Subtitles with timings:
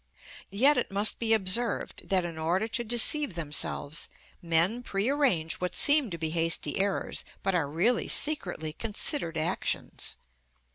[0.49, 4.09] Yet it must be observed that, in order to deceive themselves,
[4.41, 10.17] men prearrange what seem to be hasty errors, but are really secretly considered actions.